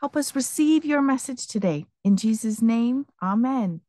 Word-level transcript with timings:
Help 0.00 0.16
us 0.16 0.34
receive 0.34 0.82
your 0.82 1.02
message 1.02 1.46
today. 1.46 1.84
In 2.04 2.16
Jesus' 2.16 2.62
name, 2.62 3.04
amen. 3.22 3.82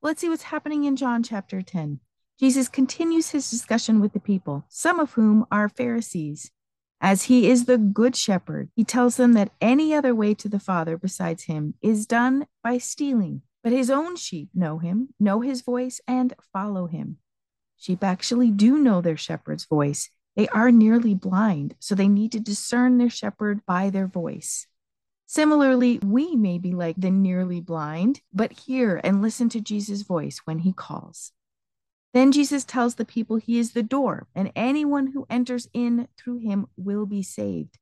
Let's 0.00 0.22
see 0.22 0.30
what's 0.30 0.44
happening 0.44 0.84
in 0.84 0.96
John 0.96 1.22
chapter 1.22 1.60
10. 1.60 2.00
Jesus 2.40 2.68
continues 2.68 3.28
his 3.28 3.50
discussion 3.50 4.00
with 4.00 4.14
the 4.14 4.18
people, 4.18 4.64
some 4.70 4.98
of 4.98 5.12
whom 5.12 5.44
are 5.50 5.68
Pharisees. 5.68 6.50
As 7.02 7.24
he 7.24 7.50
is 7.50 7.66
the 7.66 7.76
good 7.76 8.16
shepherd, 8.16 8.70
he 8.74 8.82
tells 8.82 9.18
them 9.18 9.34
that 9.34 9.52
any 9.60 9.92
other 9.92 10.14
way 10.14 10.32
to 10.32 10.48
the 10.48 10.58
Father 10.58 10.96
besides 10.96 11.42
him 11.42 11.74
is 11.82 12.06
done 12.06 12.46
by 12.64 12.78
stealing. 12.78 13.42
But 13.62 13.72
his 13.72 13.90
own 13.90 14.16
sheep 14.16 14.48
know 14.54 14.78
him, 14.78 15.10
know 15.20 15.42
his 15.42 15.60
voice, 15.60 16.00
and 16.08 16.32
follow 16.50 16.86
him. 16.86 17.18
Sheep 17.76 18.02
actually 18.02 18.50
do 18.52 18.78
know 18.78 19.02
their 19.02 19.18
shepherd's 19.18 19.66
voice. 19.66 20.08
They 20.34 20.48
are 20.48 20.70
nearly 20.70 21.14
blind, 21.14 21.74
so 21.78 21.94
they 21.94 22.08
need 22.08 22.32
to 22.32 22.40
discern 22.40 22.96
their 22.96 23.10
shepherd 23.10 23.60
by 23.66 23.90
their 23.90 24.06
voice. 24.06 24.66
Similarly, 25.32 25.98
we 26.04 26.36
may 26.36 26.58
be 26.58 26.72
like 26.72 26.96
the 26.98 27.10
nearly 27.10 27.58
blind, 27.58 28.20
but 28.34 28.52
hear 28.52 29.00
and 29.02 29.22
listen 29.22 29.48
to 29.48 29.62
Jesus' 29.62 30.02
voice 30.02 30.42
when 30.44 30.58
he 30.58 30.74
calls. 30.74 31.32
Then 32.12 32.32
Jesus 32.32 32.64
tells 32.64 32.96
the 32.96 33.06
people 33.06 33.36
he 33.36 33.58
is 33.58 33.72
the 33.72 33.82
door, 33.82 34.26
and 34.34 34.52
anyone 34.54 35.06
who 35.06 35.26
enters 35.30 35.70
in 35.72 36.06
through 36.18 36.40
him 36.40 36.66
will 36.76 37.06
be 37.06 37.22
saved. 37.22 37.78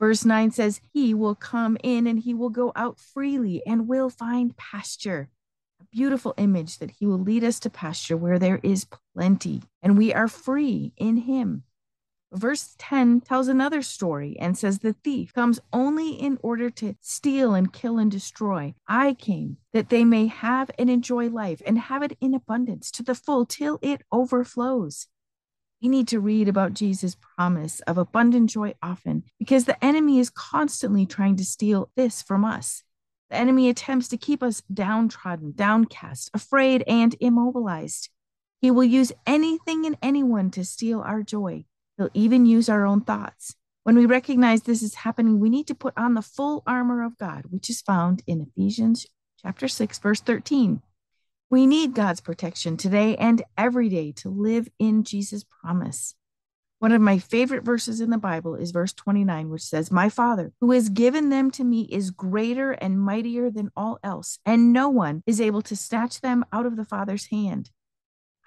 Verse 0.00 0.24
9 0.24 0.50
says, 0.50 0.80
He 0.92 1.14
will 1.14 1.36
come 1.36 1.76
in 1.84 2.08
and 2.08 2.18
he 2.18 2.34
will 2.34 2.50
go 2.50 2.72
out 2.74 2.98
freely 2.98 3.62
and 3.64 3.86
will 3.86 4.10
find 4.10 4.56
pasture. 4.56 5.28
A 5.80 5.84
beautiful 5.92 6.34
image 6.36 6.78
that 6.78 6.90
he 6.90 7.06
will 7.06 7.20
lead 7.20 7.44
us 7.44 7.60
to 7.60 7.70
pasture 7.70 8.16
where 8.16 8.40
there 8.40 8.58
is 8.64 8.88
plenty, 9.14 9.62
and 9.84 9.96
we 9.96 10.12
are 10.12 10.26
free 10.26 10.94
in 10.96 11.18
him. 11.18 11.62
Verse 12.32 12.74
10 12.78 13.22
tells 13.22 13.48
another 13.48 13.80
story 13.80 14.36
and 14.38 14.56
says, 14.56 14.80
The 14.80 14.92
thief 14.92 15.32
comes 15.32 15.60
only 15.72 16.10
in 16.10 16.38
order 16.42 16.68
to 16.70 16.94
steal 17.00 17.54
and 17.54 17.72
kill 17.72 17.98
and 17.98 18.10
destroy. 18.10 18.74
I 18.86 19.14
came 19.14 19.56
that 19.72 19.88
they 19.88 20.04
may 20.04 20.26
have 20.26 20.70
and 20.78 20.90
enjoy 20.90 21.28
life 21.28 21.62
and 21.64 21.78
have 21.78 22.02
it 22.02 22.18
in 22.20 22.34
abundance 22.34 22.90
to 22.92 23.02
the 23.02 23.14
full 23.14 23.46
till 23.46 23.78
it 23.80 24.02
overflows. 24.12 25.06
We 25.80 25.88
need 25.88 26.08
to 26.08 26.20
read 26.20 26.48
about 26.48 26.74
Jesus' 26.74 27.16
promise 27.36 27.80
of 27.80 27.96
abundant 27.96 28.50
joy 28.50 28.74
often 28.82 29.22
because 29.38 29.64
the 29.64 29.82
enemy 29.82 30.18
is 30.18 30.28
constantly 30.28 31.06
trying 31.06 31.36
to 31.36 31.44
steal 31.44 31.90
this 31.96 32.20
from 32.20 32.44
us. 32.44 32.82
The 33.30 33.36
enemy 33.36 33.68
attempts 33.68 34.08
to 34.08 34.16
keep 34.16 34.42
us 34.42 34.62
downtrodden, 34.72 35.52
downcast, 35.54 36.30
afraid, 36.34 36.82
and 36.86 37.14
immobilized. 37.20 38.10
He 38.60 38.70
will 38.70 38.84
use 38.84 39.12
anything 39.26 39.86
and 39.86 39.96
anyone 40.02 40.50
to 40.50 40.64
steal 40.64 41.00
our 41.00 41.22
joy. 41.22 41.64
He'll 41.98 42.10
even 42.14 42.46
use 42.46 42.68
our 42.68 42.86
own 42.86 43.02
thoughts. 43.02 43.56
When 43.82 43.96
we 43.96 44.06
recognize 44.06 44.62
this 44.62 44.82
is 44.82 44.94
happening, 44.94 45.40
we 45.40 45.50
need 45.50 45.66
to 45.66 45.74
put 45.74 45.94
on 45.96 46.14
the 46.14 46.22
full 46.22 46.62
armor 46.66 47.02
of 47.02 47.18
God, 47.18 47.46
which 47.50 47.68
is 47.68 47.82
found 47.82 48.22
in 48.26 48.40
Ephesians 48.40 49.06
chapter 49.42 49.68
6 49.68 49.98
verse 49.98 50.20
13. 50.20 50.80
We 51.50 51.66
need 51.66 51.94
God's 51.94 52.20
protection 52.20 52.76
today 52.76 53.16
and 53.16 53.42
every 53.56 53.88
day 53.88 54.12
to 54.12 54.28
live 54.28 54.68
in 54.78 55.02
Jesus' 55.02 55.44
promise. 55.44 56.14
One 56.78 56.92
of 56.92 57.00
my 57.00 57.18
favorite 57.18 57.64
verses 57.64 58.00
in 58.00 58.10
the 58.10 58.18
Bible 58.18 58.54
is 58.54 58.70
verse 58.70 58.92
29, 58.92 59.48
which 59.48 59.62
says, 59.62 59.90
My 59.90 60.08
Father, 60.08 60.52
who 60.60 60.70
has 60.72 60.90
given 60.90 61.30
them 61.30 61.50
to 61.52 61.64
me, 61.64 61.88
is 61.90 62.12
greater 62.12 62.72
and 62.72 63.00
mightier 63.00 63.50
than 63.50 63.72
all 63.74 63.98
else, 64.04 64.38
and 64.46 64.72
no 64.72 64.88
one 64.88 65.24
is 65.26 65.40
able 65.40 65.62
to 65.62 65.74
snatch 65.74 66.20
them 66.20 66.44
out 66.52 66.66
of 66.66 66.76
the 66.76 66.84
Father's 66.84 67.26
hand. 67.26 67.70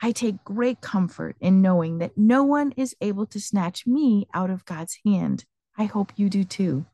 I 0.04 0.12
take 0.12 0.44
great 0.44 0.82
comfort 0.82 1.36
in 1.40 1.62
knowing 1.62 2.00
that 2.00 2.18
no 2.18 2.44
one 2.44 2.72
is 2.76 2.96
able 3.02 3.28
to 3.28 3.40
snatch 3.40 3.86
me 3.86 4.28
out 4.34 4.50
of 4.50 4.66
God's 4.66 4.98
hand. 5.06 5.46
I 5.78 5.84
hope 5.84 6.12
you 6.16 6.28
do 6.28 6.44
too. 6.44 6.88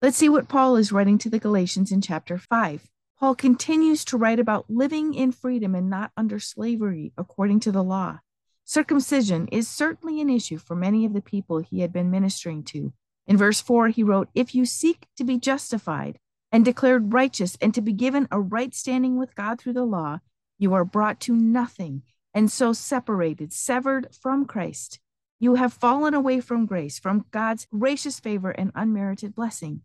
Let's 0.00 0.16
see 0.16 0.30
what 0.30 0.48
Paul 0.48 0.76
is 0.76 0.90
writing 0.90 1.18
to 1.18 1.28
the 1.28 1.38
Galatians 1.38 1.92
in 1.92 2.00
chapter 2.00 2.38
5. 2.38 2.88
Paul 3.20 3.34
continues 3.34 4.06
to 4.06 4.16
write 4.16 4.38
about 4.40 4.70
living 4.70 5.12
in 5.12 5.32
freedom 5.32 5.74
and 5.74 5.90
not 5.90 6.12
under 6.16 6.38
slavery 6.38 7.12
according 7.18 7.60
to 7.60 7.72
the 7.72 7.84
law. 7.84 8.20
Circumcision 8.64 9.48
is 9.48 9.68
certainly 9.68 10.22
an 10.22 10.30
issue 10.30 10.56
for 10.56 10.74
many 10.74 11.04
of 11.04 11.12
the 11.12 11.20
people 11.20 11.58
he 11.58 11.80
had 11.80 11.92
been 11.92 12.10
ministering 12.10 12.62
to. 12.64 12.94
In 13.26 13.36
verse 13.36 13.60
4, 13.60 13.88
he 13.88 14.02
wrote, 14.02 14.28
If 14.34 14.54
you 14.54 14.64
seek 14.64 15.06
to 15.18 15.24
be 15.24 15.38
justified 15.38 16.18
and 16.50 16.64
declared 16.64 17.12
righteous 17.12 17.58
and 17.60 17.74
to 17.74 17.82
be 17.82 17.92
given 17.92 18.28
a 18.30 18.40
right 18.40 18.74
standing 18.74 19.18
with 19.18 19.34
God 19.34 19.60
through 19.60 19.74
the 19.74 19.84
law, 19.84 20.20
you 20.58 20.72
are 20.72 20.84
brought 20.86 21.20
to 21.20 21.36
nothing 21.36 22.02
and 22.36 22.52
so 22.52 22.74
separated, 22.74 23.50
severed 23.50 24.08
from 24.14 24.44
Christ. 24.44 25.00
You 25.40 25.54
have 25.54 25.72
fallen 25.72 26.12
away 26.12 26.40
from 26.40 26.66
grace, 26.66 26.98
from 26.98 27.24
God's 27.30 27.66
gracious 27.72 28.20
favor 28.20 28.50
and 28.50 28.70
unmerited 28.74 29.34
blessing. 29.34 29.80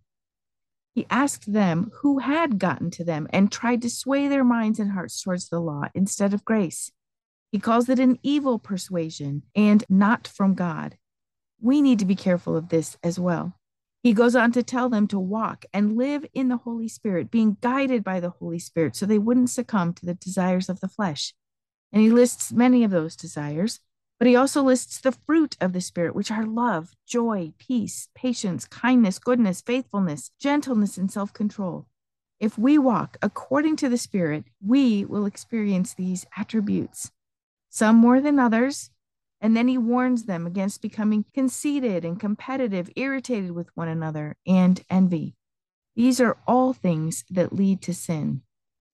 He 0.94 1.06
asked 1.10 1.54
them 1.54 1.92
who 2.02 2.20
had 2.20 2.60
gotten 2.60 2.92
to 2.92 3.06
them 3.06 3.30
and 3.32 3.50
tried 3.50 3.82
to 3.84 3.90
sway 3.90 4.28
their 4.28 4.44
minds 4.44 4.80
and 4.80 4.92
hearts 4.92 5.24
towards 5.24 5.48
the 5.48 5.62
law 5.62 5.84
instead 5.96 6.34
of 6.34 6.44
grace. 6.44 6.92
He 7.54 7.60
calls 7.60 7.88
it 7.88 8.00
an 8.00 8.20
evil 8.22 8.60
persuasion 8.60 9.44
and 9.56 9.86
not 9.88 10.28
from 10.28 10.54
God. 10.54 10.98
We 11.62 11.82
need 11.82 12.00
to 12.00 12.06
be 12.06 12.16
careful 12.16 12.58
of 12.58 12.68
this 12.68 12.98
as 13.02 13.18
well. 13.18 13.58
He 14.04 14.12
goes 14.12 14.36
on 14.36 14.52
to 14.54 14.64
tell 14.64 14.90
them 14.90 15.08
to 15.08 15.20
walk 15.20 15.64
and 15.74 15.96
live 15.96 16.26
in 16.34 16.50
the 16.50 16.58
Holy 16.58 16.90
Spirit, 16.90 17.32
being 17.32 17.56
guided 17.62 18.04
by 18.04 18.20
the 18.20 18.32
Holy 18.32 18.60
Spirit 18.60 18.98
so 18.98 19.06
they 19.06 19.20
wouldn't 19.20 19.52
succumb 19.52 19.94
to 19.94 20.06
the 20.06 20.16
desires 20.16 20.68
of 20.68 20.82
the 20.82 20.90
flesh. 20.90 21.34
And 21.92 22.02
he 22.02 22.10
lists 22.10 22.52
many 22.52 22.84
of 22.84 22.92
those 22.92 23.16
desires, 23.16 23.80
but 24.18 24.28
he 24.28 24.36
also 24.36 24.62
lists 24.62 25.00
the 25.00 25.12
fruit 25.12 25.58
of 25.60 25.74
the 25.74 25.82
Spirit, 25.82 26.16
which 26.16 26.32
are 26.32 26.46
love, 26.46 26.94
joy, 27.08 27.54
peace, 27.58 28.08
patience, 28.16 28.66
kindness, 28.66 29.20
goodness, 29.20 29.62
faithfulness, 29.62 30.32
gentleness, 30.40 30.98
and 30.98 31.12
self 31.12 31.34
control. 31.34 31.88
If 32.40 32.58
we 32.58 32.78
walk 32.78 33.18
according 33.22 33.76
to 33.78 33.90
the 33.90 33.98
Spirit, 33.98 34.46
we 34.66 35.06
will 35.06 35.26
experience 35.26 35.94
these 35.94 36.26
attributes, 36.38 37.12
some 37.70 37.96
more 37.96 38.22
than 38.22 38.40
others. 38.40 38.90
And 39.44 39.58
then 39.58 39.68
he 39.68 39.78
warns 39.78 40.26
them 40.26 40.46
against 40.46 40.84
becoming 40.84 41.26
conceited 41.34 42.06
and 42.06 42.20
competitive, 42.20 42.92
irritated 42.96 43.52
with 43.52 43.76
one 43.76 43.88
another, 43.88 44.38
and 44.46 44.80
envy. 44.88 45.36
These 45.96 46.22
are 46.22 46.38
all 46.48 46.74
things 46.74 47.26
that 47.32 47.54
lead 47.54 47.82
to 47.82 47.94
sin. 47.94 48.44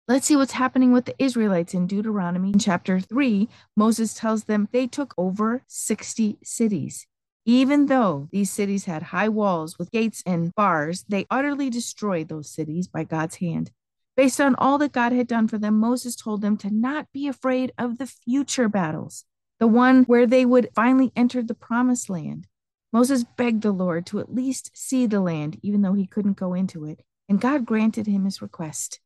Let's 0.05 0.27
see 0.27 0.35
what's 0.35 0.51
happening 0.51 0.91
with 0.91 1.05
the 1.05 1.15
Israelites 1.17 1.73
in 1.73 1.87
Deuteronomy 1.87 2.49
in 2.49 2.59
chapter 2.59 2.99
3. 2.99 3.47
Moses 3.77 4.13
tells 4.13 4.43
them 4.43 4.67
they 4.73 4.85
took 4.85 5.13
over 5.17 5.63
60 5.67 6.39
cities. 6.43 7.07
Even 7.45 7.85
though 7.85 8.27
these 8.29 8.51
cities 8.51 8.83
had 8.83 9.01
high 9.01 9.29
walls 9.29 9.79
with 9.79 9.91
gates 9.91 10.21
and 10.25 10.53
bars, 10.55 11.05
they 11.07 11.25
utterly 11.29 11.69
destroyed 11.69 12.27
those 12.27 12.49
cities 12.49 12.89
by 12.89 13.05
God's 13.05 13.37
hand. 13.37 13.71
Based 14.17 14.41
on 14.41 14.55
all 14.55 14.77
that 14.79 14.91
God 14.91 15.13
had 15.13 15.25
done 15.25 15.47
for 15.47 15.57
them, 15.57 15.79
Moses 15.79 16.17
told 16.17 16.41
them 16.41 16.57
to 16.57 16.69
not 16.69 17.07
be 17.13 17.29
afraid 17.29 17.71
of 17.77 17.97
the 17.97 18.05
future 18.05 18.67
battles, 18.67 19.23
the 19.61 19.67
one 19.67 20.03
where 20.03 20.27
they 20.27 20.45
would 20.45 20.67
finally 20.75 21.13
enter 21.15 21.41
the 21.41 21.53
promised 21.53 22.09
land. 22.09 22.45
Moses 22.91 23.23
begged 23.23 23.61
the 23.61 23.71
Lord 23.71 24.05
to 24.07 24.19
at 24.19 24.35
least 24.35 24.69
see 24.73 25.05
the 25.05 25.21
land, 25.21 25.59
even 25.63 25.81
though 25.81 25.93
he 25.93 26.05
couldn't 26.05 26.35
go 26.35 26.53
into 26.53 26.83
it, 26.83 27.05
and 27.29 27.39
God 27.39 27.65
granted 27.65 28.05
him 28.05 28.25
his 28.25 28.41
request. 28.41 28.99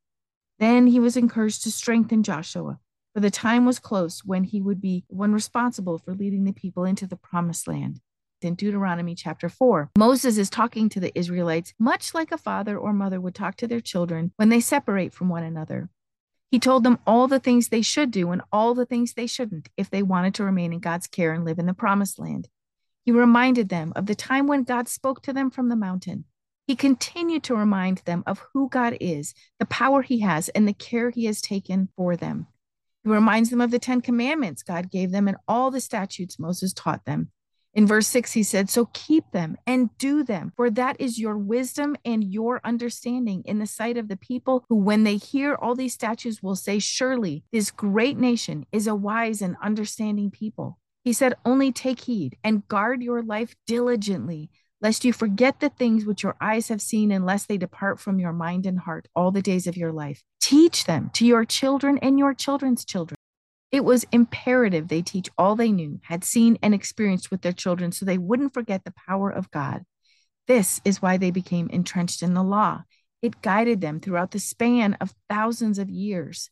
Then 0.59 0.87
he 0.87 0.99
was 0.99 1.15
encouraged 1.15 1.63
to 1.63 1.71
strengthen 1.71 2.23
Joshua, 2.23 2.79
for 3.13 3.19
the 3.19 3.29
time 3.29 3.65
was 3.65 3.79
close 3.79 4.23
when 4.25 4.43
he 4.43 4.61
would 4.61 4.81
be 4.81 5.05
one 5.07 5.33
responsible 5.33 5.99
for 5.99 6.15
leading 6.15 6.45
the 6.45 6.51
people 6.51 6.83
into 6.83 7.05
the 7.05 7.15
promised 7.15 7.67
land. 7.67 8.01
In 8.41 8.55
Deuteronomy 8.55 9.15
chapter 9.15 9.49
4, 9.49 9.91
Moses 9.97 10.37
is 10.37 10.49
talking 10.49 10.89
to 10.89 10.99
the 10.99 11.17
Israelites 11.17 11.73
much 11.79 12.13
like 12.13 12.31
a 12.31 12.37
father 12.37 12.77
or 12.77 12.93
mother 12.93 13.19
would 13.19 13.35
talk 13.35 13.55
to 13.57 13.67
their 13.67 13.81
children 13.81 14.31
when 14.35 14.49
they 14.49 14.59
separate 14.59 15.13
from 15.13 15.29
one 15.29 15.43
another. 15.43 15.89
He 16.49 16.59
told 16.59 16.83
them 16.83 16.99
all 17.05 17.27
the 17.27 17.39
things 17.39 17.69
they 17.69 17.81
should 17.81 18.09
do 18.11 18.31
and 18.31 18.41
all 18.51 18.73
the 18.73 18.85
things 18.85 19.13
they 19.13 19.27
shouldn't 19.27 19.69
if 19.75 19.89
they 19.89 20.03
wanted 20.03 20.33
to 20.35 20.43
remain 20.43 20.71
in 20.71 20.79
God's 20.79 21.07
care 21.07 21.33
and 21.33 21.45
live 21.45 21.59
in 21.59 21.65
the 21.65 21.73
promised 21.73 22.19
land. 22.19 22.47
He 23.03 23.11
reminded 23.11 23.69
them 23.69 23.93
of 23.95 24.05
the 24.05 24.15
time 24.15 24.47
when 24.47 24.63
God 24.63 24.87
spoke 24.87 25.21
to 25.23 25.33
them 25.33 25.49
from 25.49 25.69
the 25.69 25.75
mountain 25.75 26.25
he 26.67 26.75
continued 26.75 27.43
to 27.43 27.55
remind 27.55 27.99
them 27.99 28.23
of 28.27 28.43
who 28.53 28.69
God 28.69 28.97
is, 28.99 29.33
the 29.57 29.65
power 29.65 30.01
he 30.01 30.19
has, 30.19 30.49
and 30.49 30.67
the 30.67 30.73
care 30.73 31.09
he 31.09 31.25
has 31.25 31.41
taken 31.41 31.87
for 31.95 32.17
them. 32.17 32.47
He 33.03 33.09
reminds 33.09 33.49
them 33.49 33.61
of 33.61 33.71
the 33.71 33.79
Ten 33.79 34.01
Commandments 34.01 34.63
God 34.63 34.91
gave 34.91 35.11
them 35.11 35.29
and 35.29 35.37
all 35.47 35.71
the 35.71 35.79
statutes 35.79 36.37
Moses 36.37 36.73
taught 36.73 37.05
them. 37.05 37.31
In 37.73 37.85
verse 37.85 38.07
6, 38.07 38.33
he 38.33 38.43
said, 38.43 38.69
So 38.69 38.89
keep 38.93 39.31
them 39.31 39.55
and 39.67 39.95
do 39.97 40.23
them, 40.23 40.51
for 40.55 40.69
that 40.71 40.99
is 40.99 41.19
your 41.19 41.37
wisdom 41.37 41.95
and 42.03 42.23
your 42.23 42.59
understanding 42.63 43.43
in 43.45 43.59
the 43.59 43.67
sight 43.67 43.97
of 43.97 44.07
the 44.07 44.17
people 44.17 44.65
who, 44.67 44.75
when 44.77 45.03
they 45.03 45.17
hear 45.17 45.53
all 45.53 45.75
these 45.75 45.93
statutes, 45.93 46.41
will 46.41 46.55
say, 46.55 46.79
Surely 46.79 47.43
this 47.51 47.69
great 47.69 48.17
nation 48.17 48.65
is 48.71 48.87
a 48.87 48.95
wise 48.95 49.41
and 49.43 49.55
understanding 49.61 50.31
people. 50.31 50.79
He 51.03 51.13
said, 51.13 51.35
Only 51.45 51.71
take 51.71 52.01
heed 52.01 52.37
and 52.43 52.67
guard 52.67 53.03
your 53.03 53.21
life 53.21 53.55
diligently, 53.67 54.49
lest 54.81 55.05
you 55.05 55.13
forget 55.13 55.59
the 55.59 55.69
things 55.69 56.05
which 56.05 56.23
your 56.23 56.35
eyes 56.39 56.67
have 56.69 56.81
seen, 56.81 57.11
and 57.11 57.25
lest 57.25 57.47
they 57.47 57.57
depart 57.57 57.99
from 57.99 58.19
your 58.19 58.33
mind 58.33 58.65
and 58.65 58.79
heart 58.79 59.07
all 59.15 59.31
the 59.31 59.41
days 59.41 59.67
of 59.67 59.77
your 59.77 59.91
life. 59.91 60.23
Teach 60.39 60.85
them 60.85 61.09
to 61.13 61.25
your 61.25 61.45
children 61.45 61.97
and 61.99 62.17
your 62.19 62.33
children's 62.33 62.85
children 62.85 63.17
it 63.71 63.83
was 63.83 64.05
imperative 64.11 64.87
they 64.87 65.01
teach 65.01 65.29
all 65.37 65.55
they 65.55 65.71
knew, 65.71 65.99
had 66.03 66.23
seen, 66.23 66.57
and 66.61 66.73
experienced 66.73 67.31
with 67.31 67.41
their 67.41 67.51
children 67.51 67.91
so 67.91 68.05
they 68.05 68.17
wouldn't 68.17 68.53
forget 68.53 68.85
the 68.85 68.93
power 69.07 69.29
of 69.29 69.51
God. 69.51 69.83
This 70.47 70.79
is 70.85 71.01
why 71.01 71.17
they 71.17 71.31
became 71.31 71.69
entrenched 71.69 72.23
in 72.23 72.33
the 72.33 72.43
law. 72.43 72.83
It 73.21 73.41
guided 73.41 73.81
them 73.81 73.99
throughout 73.99 74.31
the 74.31 74.39
span 74.39 74.93
of 74.95 75.13
thousands 75.29 75.79
of 75.79 75.89
years. 75.89 76.49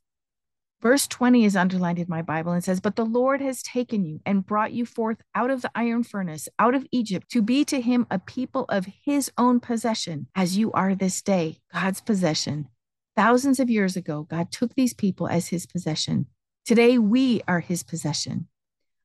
Verse 0.81 1.07
20 1.07 1.45
is 1.45 1.55
underlined 1.55 1.99
in 1.99 2.05
my 2.07 2.21
Bible 2.21 2.51
and 2.51 2.63
says, 2.63 2.79
But 2.79 2.95
the 2.95 3.05
Lord 3.05 3.41
has 3.41 3.63
taken 3.63 4.05
you 4.05 4.19
and 4.25 4.45
brought 4.45 4.71
you 4.73 4.85
forth 4.85 5.17
out 5.33 5.49
of 5.49 5.61
the 5.61 5.71
iron 5.73 6.03
furnace, 6.03 6.47
out 6.59 6.75
of 6.75 6.85
Egypt, 6.91 7.29
to 7.31 7.41
be 7.41 7.65
to 7.65 7.81
him 7.81 8.05
a 8.11 8.19
people 8.19 8.65
of 8.69 8.87
his 9.03 9.31
own 9.37 9.59
possession, 9.59 10.27
as 10.35 10.57
you 10.57 10.71
are 10.73 10.93
this 10.93 11.21
day, 11.21 11.57
God's 11.73 12.01
possession. 12.01 12.67
Thousands 13.15 13.59
of 13.59 13.69
years 13.69 13.95
ago, 13.95 14.27
God 14.29 14.51
took 14.51 14.75
these 14.75 14.93
people 14.93 15.27
as 15.27 15.47
his 15.47 15.65
possession. 15.65 16.27
Today, 16.65 16.97
we 16.97 17.41
are 17.47 17.61
his 17.61 17.81
possession. 17.81 18.47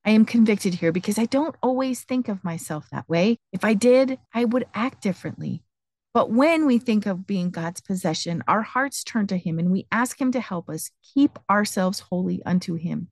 I 0.05 0.11
am 0.11 0.25
convicted 0.25 0.75
here 0.75 0.93
because 0.93 1.19
I 1.19 1.26
don't 1.26 1.55
always 1.62 2.02
think 2.02 2.28
of 2.28 2.43
myself 2.43 2.88
that 2.90 3.08
way. 3.08 3.37
If 3.52 3.64
I 3.64 3.75
did, 3.75 4.19
I 4.34 4.46
would 4.46 4.66
act 4.75 5.02
differently. 5.02 5.62
But 6.12 6.31
when 6.33 6.67
we 6.67 6.79
think 6.79 7.07
of 7.07 7.27
being 7.27 7.51
God's 7.51 7.81
possession, 7.81 8.43
our 8.49 8.62
hearts 8.62 9.05
turn 9.05 9.29
to 9.29 9.37
him 9.37 9.59
and 9.59 9.71
we 9.71 9.87
ask 9.93 10.21
him 10.21 10.33
to 10.33 10.41
help 10.41 10.69
us 10.69 10.91
keep 11.15 11.39
ourselves 11.49 12.01
holy 12.01 12.43
unto 12.45 12.75
him. 12.75 13.09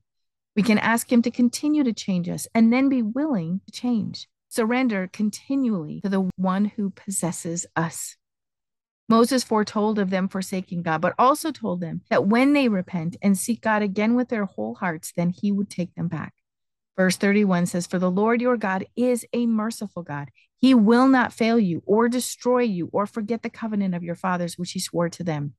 We 0.55 0.63
can 0.63 0.77
ask 0.77 1.09
him 1.09 1.21
to 1.21 1.31
continue 1.31 1.85
to 1.85 1.93
change 1.93 2.27
us 2.27 2.47
and 2.53 2.73
then 2.73 2.89
be 2.89 3.01
willing 3.01 3.61
to 3.65 3.71
change. 3.71 4.27
Surrender 4.49 5.09
continually 5.13 6.01
to 6.01 6.09
the 6.09 6.29
one 6.35 6.65
who 6.65 6.89
possesses 6.89 7.65
us. 7.75 8.17
Moses 9.07 9.43
foretold 9.43 9.97
of 9.97 10.09
them 10.09 10.27
forsaking 10.27 10.83
God, 10.83 11.01
but 11.01 11.15
also 11.17 11.51
told 11.51 11.81
them 11.81 12.01
that 12.09 12.27
when 12.27 12.53
they 12.53 12.67
repent 12.67 13.15
and 13.21 13.37
seek 13.37 13.61
God 13.61 13.81
again 13.81 14.15
with 14.15 14.29
their 14.29 14.45
whole 14.45 14.75
hearts, 14.75 15.13
then 15.15 15.29
he 15.29 15.51
would 15.51 15.69
take 15.69 15.95
them 15.95 16.07
back. 16.07 16.33
Verse 16.97 17.15
31 17.15 17.65
says, 17.65 17.87
For 17.87 17.97
the 17.97 18.11
Lord 18.11 18.41
your 18.41 18.57
God 18.57 18.85
is 18.95 19.25
a 19.31 19.47
merciful 19.47 20.03
God. 20.03 20.29
He 20.59 20.73
will 20.73 21.07
not 21.07 21.33
fail 21.33 21.57
you 21.57 21.81
or 21.85 22.09
destroy 22.09 22.63
you 22.63 22.89
or 22.91 23.05
forget 23.05 23.41
the 23.41 23.49
covenant 23.49 23.95
of 23.95 24.03
your 24.03 24.15
fathers, 24.15 24.57
which 24.57 24.73
he 24.73 24.79
swore 24.79 25.09
to 25.09 25.23
them. 25.23 25.53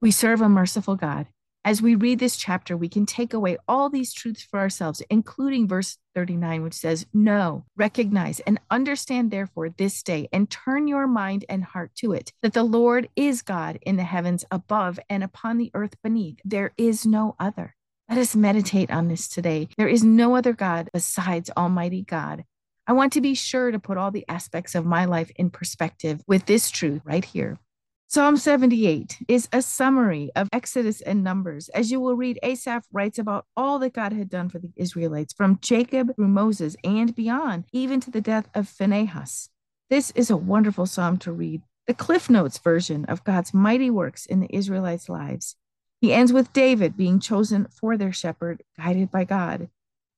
We 0.00 0.10
serve 0.10 0.42
a 0.42 0.48
merciful 0.48 0.94
God. 0.94 1.26
As 1.64 1.82
we 1.82 1.96
read 1.96 2.20
this 2.20 2.36
chapter, 2.36 2.76
we 2.76 2.88
can 2.88 3.06
take 3.06 3.34
away 3.34 3.56
all 3.66 3.90
these 3.90 4.12
truths 4.12 4.44
for 4.44 4.60
ourselves, 4.60 5.02
including 5.10 5.66
verse 5.66 5.98
39, 6.14 6.62
which 6.62 6.74
says, 6.74 7.06
Know, 7.12 7.64
recognize, 7.76 8.38
and 8.38 8.60
understand, 8.70 9.32
therefore, 9.32 9.70
this 9.70 10.00
day, 10.04 10.28
and 10.32 10.48
turn 10.48 10.86
your 10.86 11.08
mind 11.08 11.44
and 11.48 11.64
heart 11.64 11.90
to 11.96 12.12
it, 12.12 12.32
that 12.42 12.52
the 12.52 12.62
Lord 12.62 13.08
is 13.16 13.42
God 13.42 13.80
in 13.82 13.96
the 13.96 14.04
heavens 14.04 14.44
above 14.52 15.00
and 15.10 15.24
upon 15.24 15.58
the 15.58 15.72
earth 15.74 15.96
beneath. 16.04 16.38
There 16.44 16.72
is 16.76 17.04
no 17.04 17.34
other. 17.40 17.74
Let 18.08 18.18
us 18.18 18.36
meditate 18.36 18.92
on 18.92 19.08
this 19.08 19.26
today. 19.26 19.68
There 19.76 19.88
is 19.88 20.04
no 20.04 20.36
other 20.36 20.52
God 20.52 20.88
besides 20.92 21.50
Almighty 21.56 22.02
God. 22.02 22.44
I 22.88 22.92
want 22.92 23.12
to 23.14 23.20
be 23.20 23.34
sure 23.34 23.72
to 23.72 23.80
put 23.80 23.98
all 23.98 24.12
the 24.12 24.24
aspects 24.28 24.76
of 24.76 24.86
my 24.86 25.06
life 25.06 25.32
in 25.34 25.50
perspective 25.50 26.22
with 26.28 26.46
this 26.46 26.70
truth 26.70 27.02
right 27.04 27.24
here. 27.24 27.58
Psalm 28.06 28.36
78 28.36 29.18
is 29.26 29.48
a 29.52 29.60
summary 29.60 30.30
of 30.36 30.48
Exodus 30.52 31.00
and 31.00 31.24
Numbers. 31.24 31.68
As 31.70 31.90
you 31.90 31.98
will 31.98 32.14
read, 32.14 32.38
Asaph 32.44 32.86
writes 32.92 33.18
about 33.18 33.46
all 33.56 33.80
that 33.80 33.94
God 33.94 34.12
had 34.12 34.28
done 34.28 34.48
for 34.48 34.60
the 34.60 34.70
Israelites, 34.76 35.32
from 35.32 35.58
Jacob 35.60 36.14
through 36.14 36.28
Moses 36.28 36.76
and 36.84 37.12
beyond, 37.16 37.64
even 37.72 37.98
to 37.98 38.12
the 38.12 38.20
death 38.20 38.48
of 38.54 38.68
Phinehas. 38.68 39.50
This 39.90 40.12
is 40.12 40.30
a 40.30 40.36
wonderful 40.36 40.86
psalm 40.86 41.16
to 41.18 41.32
read, 41.32 41.62
the 41.88 41.94
Cliff 41.94 42.30
Notes 42.30 42.58
version 42.58 43.04
of 43.06 43.24
God's 43.24 43.52
mighty 43.52 43.90
works 43.90 44.26
in 44.26 44.38
the 44.38 44.54
Israelites' 44.54 45.08
lives. 45.08 45.56
He 46.00 46.12
ends 46.12 46.32
with 46.32 46.52
David 46.52 46.96
being 46.96 47.18
chosen 47.18 47.66
for 47.66 47.96
their 47.96 48.12
shepherd, 48.12 48.62
guided 48.78 49.10
by 49.10 49.24
God. 49.24 49.70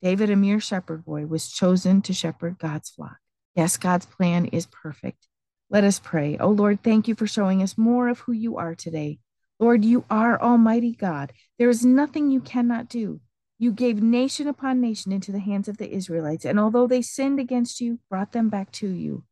David, 0.03 0.31
a 0.31 0.37
mere 0.37 0.61
shepherd 0.61 1.05
boy, 1.05 1.27
was 1.27 1.51
chosen 1.51 2.03
to 2.03 2.13
shepherd 2.13 2.59
God's 2.59 2.91
flock. 2.91 3.17
Yes, 3.55 3.77
God's 3.77 4.07
plan 4.07 4.47
is 4.47 4.67
perfect. 4.67 5.27
Let 5.71 5.85
us 5.85 5.99
pray. 5.99 6.39
Oh 6.39 6.51
Lord, 6.51 6.83
thank 6.83 7.09
you 7.09 7.15
for 7.15 7.27
showing 7.27 7.63
us 7.63 7.77
more 7.77 8.09
of 8.09 8.21
who 8.21 8.33
you 8.33 8.57
are 8.57 8.75
today. 8.75 9.19
Lord, 9.59 9.85
you 9.85 10.05
are 10.09 10.41
Almighty 10.41 10.93
God. 10.93 11.33
There 11.59 11.69
is 11.69 11.85
nothing 11.85 12.31
you 12.31 12.41
cannot 12.41 12.89
do. 12.89 13.21
You 13.59 13.73
gave 13.73 14.01
nation 14.01 14.47
upon 14.47 14.81
nation 14.81 15.11
into 15.11 15.33
the 15.33 15.41
hands 15.41 15.67
of 15.67 15.79
the 15.79 15.93
Israelites, 15.93 16.45
and 16.45 16.61
although 16.61 16.87
they 16.87 17.03
sinned 17.03 17.41
against 17.41 17.81
you, 17.81 17.99
brought 18.09 18.31
them 18.31 18.49
back 18.49 18.71
to 18.73 18.89
you. 18.89 19.25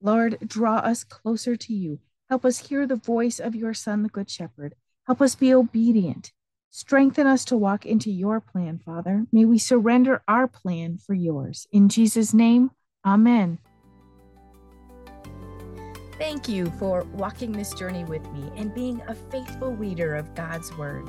Lord, 0.00 0.38
draw 0.46 0.76
us 0.76 1.04
closer 1.04 1.56
to 1.56 1.74
you. 1.74 2.00
Help 2.30 2.46
us 2.46 2.68
hear 2.68 2.86
the 2.86 2.96
voice 2.96 3.38
of 3.38 3.54
your 3.54 3.74
Son, 3.74 4.02
the 4.02 4.08
Good 4.08 4.30
Shepherd. 4.30 4.74
Help 5.06 5.20
us 5.20 5.34
be 5.34 5.52
obedient. 5.52 6.32
Strengthen 6.70 7.26
us 7.26 7.44
to 7.46 7.56
walk 7.56 7.86
into 7.86 8.10
your 8.10 8.40
plan, 8.40 8.78
Father. 8.78 9.26
May 9.32 9.44
we 9.44 9.58
surrender 9.58 10.22
our 10.28 10.46
plan 10.46 10.98
for 10.98 11.14
yours. 11.14 11.66
In 11.72 11.88
Jesus' 11.88 12.34
name, 12.34 12.70
amen. 13.04 13.58
Thank 16.18 16.48
you 16.48 16.72
for 16.78 17.04
walking 17.12 17.52
this 17.52 17.74
journey 17.74 18.04
with 18.04 18.26
me 18.32 18.50
and 18.56 18.74
being 18.74 19.02
a 19.06 19.14
faithful 19.14 19.74
reader 19.74 20.14
of 20.14 20.34
God's 20.34 20.74
Word. 20.76 21.06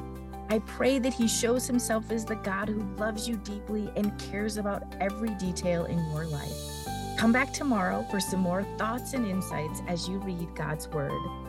I 0.50 0.60
pray 0.60 1.00
that 1.00 1.14
He 1.14 1.28
shows 1.28 1.66
Himself 1.66 2.12
as 2.12 2.26
the 2.26 2.36
God 2.36 2.68
who 2.68 2.82
loves 2.96 3.28
you 3.28 3.38
deeply 3.38 3.90
and 3.96 4.18
cares 4.20 4.58
about 4.58 4.84
every 5.00 5.32
detail 5.36 5.86
in 5.86 5.98
your 6.12 6.26
life. 6.26 6.88
Come 7.18 7.32
back 7.32 7.52
tomorrow 7.52 8.06
for 8.12 8.20
some 8.20 8.42
more 8.42 8.64
thoughts 8.78 9.14
and 9.14 9.26
insights 9.26 9.82
as 9.88 10.08
you 10.08 10.18
read 10.20 10.54
God's 10.56 10.88
Word. 10.90 11.47